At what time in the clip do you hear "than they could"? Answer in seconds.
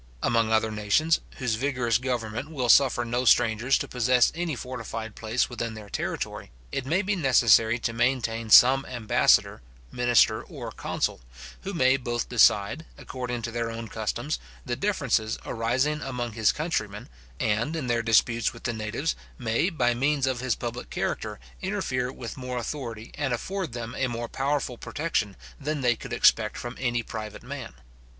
25.59-26.11